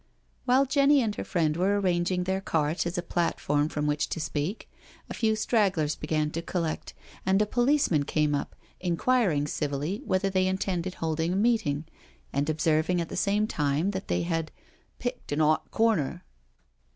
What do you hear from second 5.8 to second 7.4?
began to collect and